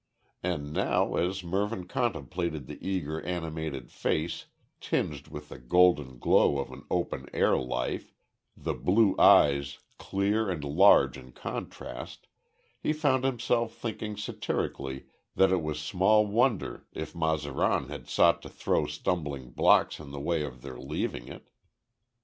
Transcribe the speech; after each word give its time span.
And 0.41 0.73
now, 0.73 1.13
as 1.13 1.43
Mervyn 1.43 1.85
contemplated 1.87 2.65
the 2.65 2.79
eager 2.83 3.21
animated 3.21 3.91
face, 3.91 4.47
tinged 4.79 5.27
with 5.27 5.49
the 5.49 5.59
golden 5.59 6.17
glow 6.17 6.57
of 6.57 6.71
an 6.71 6.85
open 6.89 7.27
air 7.33 7.55
life, 7.55 8.11
the 8.57 8.73
blue 8.73 9.15
eyes 9.19 9.77
clear 9.99 10.49
and 10.49 10.63
large 10.63 11.19
in 11.19 11.33
contrast, 11.33 12.25
he 12.79 12.93
found 12.93 13.23
himself 13.23 13.75
thinking 13.75 14.17
satirically 14.17 15.05
that 15.35 15.51
it 15.51 15.61
was 15.61 15.79
small 15.79 16.25
wonder 16.25 16.87
if 16.91 17.13
Mazaran 17.13 17.89
had 17.89 18.07
sought 18.09 18.41
to 18.41 18.49
throw 18.49 18.87
stumbling 18.87 19.51
blocks 19.51 19.99
in 19.99 20.09
the 20.09 20.19
way 20.19 20.41
of 20.41 20.63
their 20.63 20.79
leaving 20.79 21.27
it. 21.27 21.51